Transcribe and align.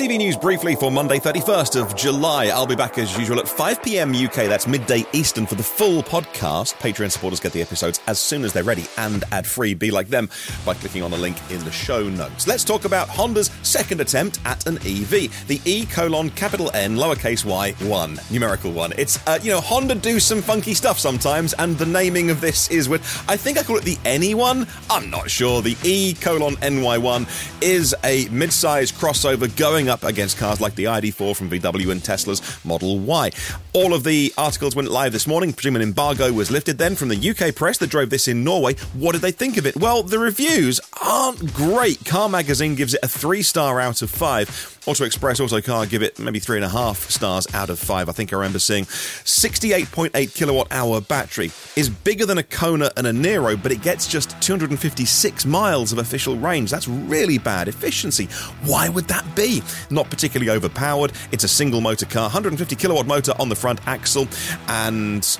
EV 0.00 0.18
News 0.18 0.36
briefly 0.36 0.76
for 0.76 0.90
Monday, 0.90 1.18
31st 1.18 1.80
of 1.80 1.96
July. 1.96 2.46
I'll 2.46 2.66
be 2.66 2.76
back 2.76 2.98
as 2.98 3.16
usual 3.16 3.38
at 3.38 3.48
5 3.48 3.82
pm 3.82 4.14
UK, 4.14 4.46
that's 4.46 4.66
midday 4.66 5.04
Eastern, 5.14 5.46
for 5.46 5.54
the 5.54 5.62
full 5.62 6.02
podcast. 6.02 6.74
Patreon 6.74 7.10
supporters 7.10 7.40
get 7.40 7.52
the 7.52 7.62
episodes 7.62 8.00
as 8.06 8.18
soon 8.18 8.44
as 8.44 8.52
they're 8.52 8.62
ready 8.62 8.84
and 8.98 9.24
ad 9.32 9.46
free. 9.46 9.72
Be 9.72 9.90
like 9.90 10.08
them 10.08 10.28
by 10.66 10.74
clicking 10.74 11.02
on 11.02 11.10
the 11.10 11.16
link 11.16 11.38
in 11.50 11.64
the 11.64 11.72
show 11.72 12.08
notes. 12.08 12.46
Let's 12.46 12.62
talk 12.62 12.84
about 12.84 13.08
Honda's 13.08 13.50
second 13.62 14.02
attempt 14.02 14.38
at 14.44 14.66
an 14.66 14.76
EV, 14.78 15.46
the 15.46 15.60
E 15.64 15.86
colon 15.86 16.28
capital 16.30 16.70
N 16.74 16.96
lowercase 16.96 17.44
y 17.44 17.72
1, 17.80 18.20
numerical 18.30 18.72
1. 18.72 18.92
It's, 18.98 19.24
uh, 19.26 19.38
you 19.42 19.50
know, 19.50 19.60
Honda 19.60 19.94
do 19.94 20.20
some 20.20 20.42
funky 20.42 20.74
stuff 20.74 20.98
sometimes, 20.98 21.54
and 21.54 21.78
the 21.78 21.86
naming 21.86 22.28
of 22.30 22.42
this 22.42 22.70
is 22.70 22.88
with, 22.88 23.02
I 23.28 23.36
think 23.38 23.56
I 23.56 23.62
call 23.62 23.78
it 23.78 23.84
the 23.84 23.96
Any1. 24.04 24.68
I'm 24.90 25.10
not 25.10 25.30
sure. 25.30 25.62
The 25.62 25.76
E 25.84 26.12
colon 26.14 26.56
NY1 26.56 27.62
is 27.62 27.94
a 28.04 28.28
mid 28.28 28.52
sized 28.52 28.94
crossover 28.96 29.54
going 29.56 29.85
up 29.88 30.04
against 30.04 30.38
cars 30.38 30.60
like 30.60 30.74
the 30.74 30.84
ID4 30.84 31.36
from 31.36 31.50
VW 31.50 31.90
and 31.90 32.02
Tesla's 32.02 32.64
Model 32.64 32.98
Y. 32.98 33.30
All 33.72 33.94
of 33.94 34.04
the 34.04 34.32
articles 34.36 34.76
went 34.76 34.90
live 34.90 35.12
this 35.12 35.26
morning. 35.26 35.52
Presuming 35.52 35.82
an 35.82 35.88
embargo 35.88 36.32
was 36.32 36.50
lifted 36.50 36.78
then 36.78 36.96
from 36.96 37.08
the 37.08 37.30
UK 37.30 37.54
press 37.54 37.78
that 37.78 37.90
drove 37.90 38.10
this 38.10 38.28
in 38.28 38.44
Norway. 38.44 38.74
What 38.94 39.12
did 39.12 39.22
they 39.22 39.32
think 39.32 39.56
of 39.56 39.66
it? 39.66 39.76
Well, 39.76 40.02
the 40.02 40.18
reviews 40.18 40.80
aren't 41.00 41.52
great. 41.54 42.04
Car 42.04 42.28
Magazine 42.28 42.74
gives 42.74 42.94
it 42.94 43.00
a 43.02 43.08
three 43.08 43.42
star 43.42 43.80
out 43.80 44.02
of 44.02 44.10
five. 44.10 44.75
Auto 44.86 45.04
Express 45.04 45.40
Autocar 45.40 45.84
give 45.84 46.02
it 46.02 46.16
maybe 46.20 46.38
three 46.38 46.58
and 46.58 46.64
a 46.64 46.68
half 46.68 47.10
stars 47.10 47.46
out 47.52 47.70
of 47.70 47.78
five. 47.78 48.08
I 48.08 48.12
think 48.12 48.32
I 48.32 48.36
remember 48.36 48.60
seeing 48.60 48.84
68.8 48.84 50.32
kilowatt 50.32 50.68
hour 50.70 51.00
battery 51.00 51.50
is 51.74 51.90
bigger 51.90 52.24
than 52.24 52.38
a 52.38 52.44
Kona 52.44 52.92
and 52.96 53.04
a 53.04 53.12
Niro, 53.12 53.60
but 53.60 53.72
it 53.72 53.82
gets 53.82 54.06
just 54.06 54.40
256 54.40 55.44
miles 55.44 55.90
of 55.92 55.98
official 55.98 56.36
range. 56.36 56.70
That's 56.70 56.86
really 56.86 57.36
bad 57.36 57.66
efficiency. 57.66 58.26
Why 58.64 58.88
would 58.88 59.08
that 59.08 59.24
be? 59.34 59.60
Not 59.90 60.08
particularly 60.08 60.50
overpowered. 60.56 61.12
It's 61.32 61.42
a 61.42 61.48
single 61.48 61.80
motor 61.80 62.06
car, 62.06 62.22
150 62.22 62.76
kilowatt 62.76 63.06
motor 63.06 63.32
on 63.40 63.48
the 63.48 63.56
front 63.56 63.80
axle, 63.88 64.28
and 64.68 65.36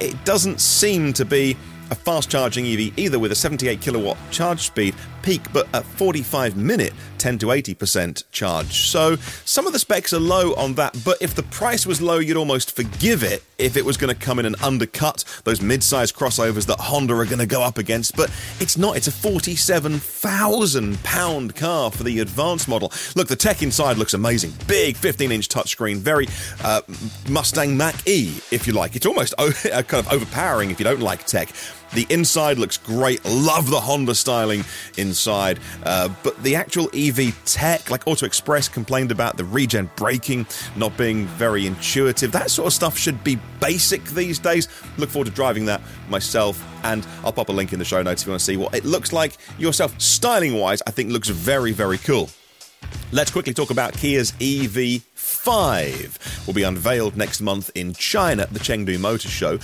it 0.00 0.24
doesn't 0.24 0.60
seem 0.60 1.12
to 1.12 1.24
be 1.24 1.56
a 1.90 1.94
fast 1.94 2.30
charging 2.30 2.66
EV 2.66 2.98
either 2.98 3.18
with 3.18 3.32
a 3.32 3.34
78 3.34 3.80
kilowatt 3.80 4.16
charge 4.30 4.60
speed 4.60 4.94
peak, 5.22 5.52
but 5.52 5.68
at 5.74 5.84
45 5.84 6.56
minute 6.56 6.92
10 7.18 7.38
to 7.38 7.46
80% 7.46 8.24
charge. 8.30 8.88
So 8.88 9.16
some 9.44 9.66
of 9.66 9.72
the 9.72 9.78
specs 9.78 10.12
are 10.12 10.20
low 10.20 10.54
on 10.54 10.74
that, 10.74 10.96
but 11.04 11.18
if 11.20 11.34
the 11.34 11.42
price 11.42 11.84
was 11.84 12.00
low, 12.00 12.18
you'd 12.18 12.36
almost 12.36 12.74
forgive 12.74 13.22
it 13.22 13.42
if 13.58 13.76
it 13.76 13.84
was 13.84 13.96
going 13.96 14.14
to 14.14 14.18
come 14.18 14.38
in 14.38 14.46
and 14.46 14.56
undercut 14.62 15.24
those 15.44 15.60
mid-sized 15.60 16.14
crossovers 16.14 16.66
that 16.66 16.78
Honda 16.78 17.14
are 17.14 17.24
going 17.24 17.40
to 17.40 17.46
go 17.46 17.62
up 17.62 17.76
against. 17.76 18.16
But 18.16 18.30
it's 18.60 18.78
not. 18.78 18.96
It's 18.96 19.08
a 19.08 19.12
47,000 19.12 21.02
pound 21.02 21.56
car 21.56 21.90
for 21.90 22.04
the 22.04 22.20
advanced 22.20 22.68
model. 22.68 22.92
Look, 23.16 23.28
the 23.28 23.36
tech 23.36 23.62
inside 23.62 23.98
looks 23.98 24.14
amazing. 24.14 24.52
Big 24.66 24.96
15-inch 24.96 25.48
touchscreen, 25.48 25.96
very 25.96 26.28
uh, 26.62 26.82
Mustang 27.28 27.76
Mach 27.76 28.06
E, 28.06 28.36
if 28.50 28.66
you 28.66 28.72
like. 28.72 28.96
It's 28.96 29.06
almost 29.06 29.36
kind 29.36 29.92
of 29.92 30.12
overpowering 30.12 30.70
if 30.70 30.78
you 30.78 30.84
don't 30.84 31.00
like 31.00 31.26
tech. 31.26 31.48
The 31.94 32.06
inside 32.10 32.58
looks 32.58 32.76
great. 32.76 33.24
Love 33.24 33.70
the 33.70 33.80
Honda 33.80 34.14
styling 34.14 34.64
inside. 34.96 35.58
Uh, 35.84 36.08
but 36.22 36.42
the 36.42 36.56
actual 36.56 36.90
EV 36.94 37.34
tech, 37.44 37.90
like 37.90 38.06
Auto 38.06 38.26
Express 38.26 38.68
complained 38.68 39.10
about 39.10 39.36
the 39.36 39.44
regen 39.44 39.90
braking 39.96 40.46
not 40.76 40.96
being 40.96 41.26
very 41.26 41.66
intuitive. 41.66 42.32
That 42.32 42.50
sort 42.50 42.66
of 42.66 42.72
stuff 42.72 42.98
should 42.98 43.22
be 43.24 43.38
basic 43.60 44.04
these 44.04 44.38
days. 44.38 44.68
Look 44.98 45.10
forward 45.10 45.26
to 45.26 45.32
driving 45.32 45.66
that 45.66 45.80
myself. 46.08 46.62
And 46.84 47.06
I'll 47.24 47.32
pop 47.32 47.48
a 47.48 47.52
link 47.52 47.72
in 47.72 47.78
the 47.78 47.84
show 47.84 48.02
notes 48.02 48.22
if 48.22 48.26
you 48.26 48.32
want 48.32 48.40
to 48.40 48.44
see 48.44 48.56
what 48.56 48.74
it 48.74 48.84
looks 48.84 49.12
like 49.12 49.36
yourself. 49.58 49.98
Styling 50.00 50.54
wise, 50.54 50.82
I 50.86 50.90
think 50.90 51.10
looks 51.10 51.28
very, 51.28 51.72
very 51.72 51.98
cool. 51.98 52.30
Let's 53.10 53.30
quickly 53.30 53.54
talk 53.54 53.70
about 53.70 53.94
Kia's 53.94 54.34
EV 54.40 55.02
5 55.14 56.44
will 56.46 56.54
be 56.54 56.62
unveiled 56.62 57.16
next 57.16 57.40
month 57.40 57.70
in 57.74 57.94
China 57.94 58.42
at 58.42 58.52
the 58.52 58.58
Chengdu 58.58 58.98
Motor 59.00 59.28
Show. 59.28 59.58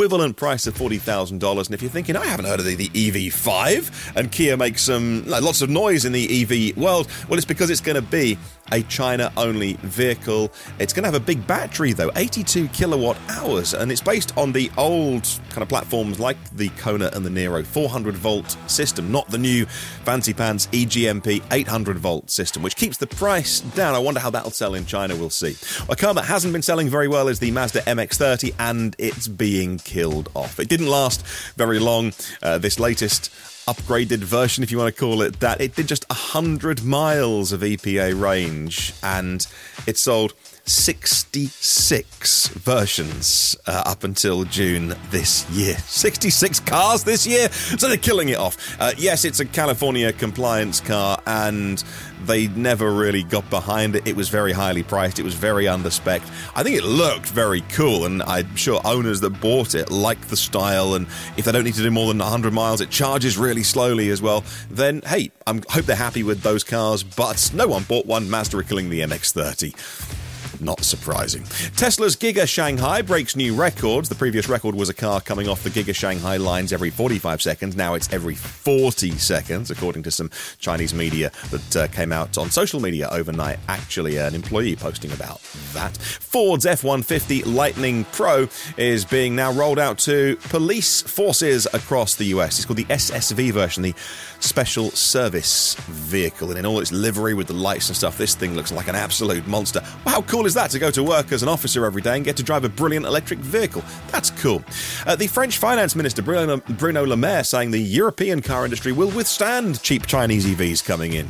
Equivalent 0.00 0.34
price 0.34 0.66
of 0.66 0.72
$40,000. 0.72 1.66
And 1.66 1.74
if 1.74 1.82
you're 1.82 1.90
thinking, 1.90 2.16
I 2.16 2.24
haven't 2.24 2.46
heard 2.46 2.58
of 2.58 2.64
the, 2.64 2.74
the 2.74 2.88
EV5, 2.88 4.16
and 4.16 4.32
Kia 4.32 4.56
makes 4.56 4.80
some 4.80 5.26
lots 5.26 5.60
of 5.60 5.68
noise 5.68 6.06
in 6.06 6.12
the 6.12 6.42
EV 6.42 6.74
world, 6.78 7.06
well, 7.28 7.36
it's 7.36 7.44
because 7.44 7.68
it's 7.68 7.82
going 7.82 7.96
to 7.96 8.02
be 8.02 8.38
a 8.72 8.82
China 8.82 9.32
only 9.36 9.74
vehicle. 9.82 10.52
It's 10.78 10.92
going 10.92 11.04
to 11.04 11.08
have 11.08 11.20
a 11.20 11.24
big 11.24 11.46
battery 11.46 11.92
though, 11.92 12.10
82 12.16 12.68
kilowatt 12.68 13.18
hours, 13.28 13.74
and 13.74 13.90
it's 13.90 14.00
based 14.00 14.36
on 14.36 14.52
the 14.52 14.70
old 14.76 15.28
kind 15.50 15.62
of 15.62 15.68
platforms 15.68 16.18
like 16.18 16.36
the 16.56 16.68
Kona 16.70 17.10
and 17.12 17.24
the 17.24 17.30
Niro 17.30 17.64
400 17.64 18.16
volt 18.16 18.56
system, 18.66 19.10
not 19.10 19.28
the 19.28 19.38
new 19.38 19.66
fancy 20.04 20.32
pants 20.32 20.66
EGMP 20.68 21.42
800 21.50 21.98
volt 21.98 22.30
system, 22.30 22.62
which 22.62 22.76
keeps 22.76 22.96
the 22.96 23.06
price 23.06 23.60
down. 23.60 23.94
I 23.94 23.98
wonder 23.98 24.20
how 24.20 24.30
that'll 24.30 24.50
sell 24.50 24.74
in 24.74 24.86
China, 24.86 25.16
we'll 25.16 25.30
see. 25.30 25.56
A 25.88 25.96
car 25.96 26.14
that 26.14 26.24
hasn't 26.24 26.52
been 26.52 26.62
selling 26.62 26.88
very 26.88 27.08
well 27.08 27.28
is 27.28 27.38
the 27.38 27.50
Mazda 27.50 27.82
MX30, 27.82 28.54
and 28.58 28.94
it's 28.98 29.28
being 29.28 29.78
killed 29.78 30.28
off. 30.34 30.60
It 30.60 30.68
didn't 30.68 30.88
last 30.88 31.24
very 31.56 31.78
long. 31.78 32.12
Uh, 32.42 32.58
this 32.58 32.78
latest 32.78 33.30
upgraded 33.70 34.18
version, 34.18 34.64
if 34.64 34.72
you 34.72 34.78
want 34.78 34.92
to 34.92 35.00
call 35.00 35.22
it 35.22 35.38
that. 35.38 35.60
It 35.60 35.76
did 35.76 35.86
just 35.86 36.04
100 36.10 36.82
miles 36.82 37.52
of 37.52 37.60
EPA 37.60 38.20
range 38.20 38.92
and 39.02 39.46
it 39.86 39.96
sold 39.96 40.34
66 40.70 42.46
versions 42.48 43.56
uh, 43.66 43.82
up 43.86 44.04
until 44.04 44.44
June 44.44 44.94
this 45.10 45.50
year. 45.50 45.74
66 45.74 46.60
cars 46.60 47.02
this 47.02 47.26
year? 47.26 47.48
So 47.50 47.88
they're 47.88 47.96
killing 47.96 48.28
it 48.28 48.38
off. 48.38 48.56
Uh, 48.80 48.92
yes, 48.96 49.24
it's 49.24 49.40
a 49.40 49.44
California 49.44 50.12
compliance 50.12 50.80
car, 50.80 51.20
and 51.26 51.82
they 52.24 52.46
never 52.48 52.92
really 52.92 53.24
got 53.24 53.50
behind 53.50 53.96
it. 53.96 54.06
It 54.06 54.14
was 54.14 54.28
very 54.28 54.52
highly 54.52 54.84
priced, 54.84 55.18
it 55.18 55.24
was 55.24 55.34
very 55.34 55.66
under 55.66 55.90
spec. 55.90 56.22
I 56.54 56.62
think 56.62 56.76
it 56.76 56.84
looked 56.84 57.26
very 57.26 57.62
cool, 57.62 58.06
and 58.06 58.22
I'm 58.22 58.54
sure 58.54 58.80
owners 58.84 59.20
that 59.22 59.40
bought 59.40 59.74
it 59.74 59.90
like 59.90 60.28
the 60.28 60.36
style. 60.36 60.94
And 60.94 61.08
if 61.36 61.46
they 61.46 61.52
don't 61.52 61.64
need 61.64 61.74
to 61.74 61.82
do 61.82 61.90
more 61.90 62.06
than 62.08 62.18
100 62.18 62.52
miles, 62.52 62.80
it 62.80 62.90
charges 62.90 63.36
really 63.36 63.64
slowly 63.64 64.08
as 64.10 64.22
well. 64.22 64.44
Then, 64.70 65.02
hey, 65.02 65.32
I 65.48 65.60
hope 65.68 65.86
they're 65.86 65.96
happy 65.96 66.22
with 66.22 66.42
those 66.42 66.62
cars, 66.62 67.02
but 67.02 67.50
no 67.52 67.66
one 67.66 67.82
bought 67.82 68.06
one. 68.06 68.30
Mazda 68.30 68.58
are 68.58 68.62
killing 68.62 68.88
the 68.88 69.00
MX30. 69.00 70.19
Not 70.60 70.84
surprising. 70.84 71.44
Tesla's 71.76 72.16
Giga 72.16 72.46
Shanghai 72.46 73.02
breaks 73.02 73.34
new 73.34 73.54
records. 73.54 74.08
The 74.08 74.14
previous 74.14 74.48
record 74.48 74.74
was 74.74 74.88
a 74.88 74.94
car 74.94 75.20
coming 75.20 75.48
off 75.48 75.62
the 75.62 75.70
Giga 75.70 75.94
Shanghai 75.94 76.36
lines 76.36 76.72
every 76.72 76.90
45 76.90 77.40
seconds. 77.40 77.76
Now 77.76 77.94
it's 77.94 78.12
every 78.12 78.34
40 78.34 79.12
seconds, 79.12 79.70
according 79.70 80.02
to 80.04 80.10
some 80.10 80.30
Chinese 80.58 80.92
media 80.92 81.30
that 81.50 81.76
uh, 81.76 81.88
came 81.88 82.12
out 82.12 82.36
on 82.36 82.50
social 82.50 82.80
media 82.80 83.08
overnight. 83.10 83.58
Actually, 83.68 84.18
an 84.18 84.34
employee 84.34 84.76
posting 84.76 85.12
about 85.12 85.40
that. 85.72 85.96
Ford's 85.96 86.66
F 86.66 86.84
150 86.84 87.42
Lightning 87.44 88.04
Pro 88.12 88.48
is 88.76 89.04
being 89.04 89.34
now 89.34 89.52
rolled 89.52 89.78
out 89.78 89.98
to 89.98 90.36
police 90.48 91.02
forces 91.02 91.66
across 91.72 92.14
the 92.16 92.26
US. 92.26 92.58
It's 92.58 92.66
called 92.66 92.78
the 92.78 92.84
SSV 92.84 93.52
version, 93.52 93.82
the 93.82 93.94
Special 94.40 94.90
Service 94.90 95.74
Vehicle. 95.88 96.50
And 96.50 96.58
in 96.58 96.66
all 96.66 96.80
its 96.80 96.92
livery 96.92 97.34
with 97.34 97.46
the 97.46 97.54
lights 97.54 97.88
and 97.88 97.96
stuff, 97.96 98.18
this 98.18 98.34
thing 98.34 98.54
looks 98.54 98.72
like 98.72 98.88
an 98.88 98.94
absolute 98.94 99.46
monster. 99.46 99.80
How 100.04 100.22
cool 100.22 100.46
is 100.46 100.49
that 100.54 100.70
to 100.70 100.78
go 100.78 100.90
to 100.90 101.02
work 101.02 101.32
as 101.32 101.42
an 101.42 101.48
officer 101.48 101.84
every 101.84 102.02
day 102.02 102.16
and 102.16 102.24
get 102.24 102.36
to 102.36 102.42
drive 102.42 102.64
a 102.64 102.68
brilliant 102.68 103.06
electric 103.06 103.38
vehicle? 103.40 103.82
That's 104.08 104.30
cool. 104.30 104.64
Uh, 105.06 105.16
the 105.16 105.26
French 105.26 105.58
finance 105.58 105.94
minister, 105.96 106.22
Bruno, 106.22 106.58
Bruno 106.58 107.04
Le 107.04 107.16
Maire, 107.16 107.44
saying 107.44 107.70
the 107.70 107.78
European 107.78 108.42
car 108.42 108.64
industry 108.64 108.92
will 108.92 109.10
withstand 109.10 109.82
cheap 109.82 110.06
Chinese 110.06 110.46
EVs 110.46 110.84
coming 110.84 111.14
in. 111.14 111.28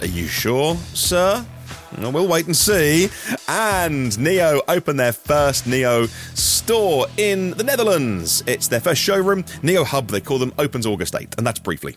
Are 0.00 0.06
you 0.06 0.26
sure, 0.26 0.76
sir? 0.94 1.44
We'll 1.98 2.28
wait 2.28 2.46
and 2.46 2.56
see. 2.56 3.04
And 3.48 4.12
Nio 4.12 4.60
opened 4.68 5.00
their 5.00 5.12
first 5.12 5.64
Nio 5.64 6.08
store 6.36 7.06
in 7.16 7.52
the 7.52 7.64
Netherlands. 7.64 8.42
It's 8.46 8.68
their 8.68 8.80
first 8.80 9.00
showroom. 9.00 9.44
Nio 9.62 9.84
Hub, 9.84 10.08
they 10.08 10.20
call 10.20 10.38
them, 10.38 10.52
opens 10.58 10.86
August 10.86 11.14
8th. 11.14 11.38
And 11.38 11.46
that's 11.46 11.60
briefly. 11.60 11.96